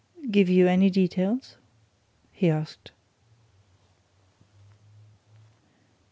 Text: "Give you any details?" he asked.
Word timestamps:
"Give 0.31 0.49
you 0.49 0.67
any 0.67 0.89
details?" 0.89 1.57
he 2.31 2.49
asked. 2.49 2.91